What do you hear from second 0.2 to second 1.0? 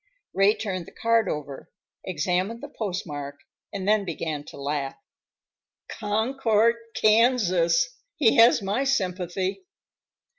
Ray turned the